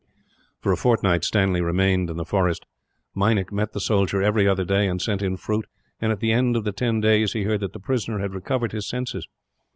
For 0.61 0.71
a 0.71 0.77
fortnight, 0.77 1.23
Stanley 1.23 1.61
remained 1.61 2.09
in 2.09 2.17
the 2.17 2.25
forest. 2.25 2.65
Meinik 3.15 3.51
met 3.51 3.71
the 3.73 3.79
soldier 3.79 4.19
every 4.19 4.47
other 4.47 4.65
day, 4.65 4.87
and 4.87 4.99
sent 4.99 5.21
in 5.21 5.37
fruit 5.37 5.67
and, 5.99 6.11
at 6.11 6.21
the 6.21 6.31
end 6.31 6.55
of 6.57 6.63
the 6.63 6.71
ten 6.71 6.99
days, 7.01 7.33
he 7.33 7.43
heard 7.43 7.59
that 7.59 7.73
the 7.73 7.79
prisoner 7.79 8.17
had 8.17 8.33
recovered 8.33 8.71
his 8.71 8.89
senses. 8.89 9.27